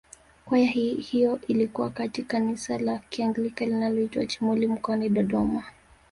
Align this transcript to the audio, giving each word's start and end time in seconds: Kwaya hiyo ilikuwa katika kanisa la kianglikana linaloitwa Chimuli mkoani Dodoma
Kwaya 0.45 0.67
hiyo 0.67 1.39
ilikuwa 1.47 1.89
katika 1.89 2.27
kanisa 2.29 2.77
la 2.79 2.99
kianglikana 3.09 3.69
linaloitwa 3.73 4.25
Chimuli 4.25 4.67
mkoani 4.67 5.09
Dodoma 5.09 5.63